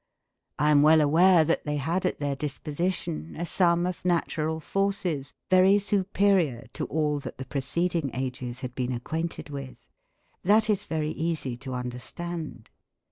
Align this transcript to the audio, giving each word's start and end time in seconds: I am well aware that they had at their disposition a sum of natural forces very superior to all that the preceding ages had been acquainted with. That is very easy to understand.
I 0.57 0.71
am 0.71 0.81
well 0.81 0.99
aware 0.99 1.43
that 1.45 1.63
they 1.63 1.75
had 1.75 2.07
at 2.07 2.19
their 2.19 2.35
disposition 2.35 3.35
a 3.37 3.45
sum 3.45 3.85
of 3.85 4.03
natural 4.03 4.59
forces 4.59 5.31
very 5.47 5.77
superior 5.77 6.65
to 6.73 6.85
all 6.85 7.19
that 7.19 7.37
the 7.37 7.45
preceding 7.45 8.09
ages 8.15 8.61
had 8.61 8.73
been 8.73 8.93
acquainted 8.93 9.51
with. 9.51 9.89
That 10.41 10.71
is 10.71 10.85
very 10.85 11.11
easy 11.11 11.55
to 11.57 11.75
understand. 11.75 12.71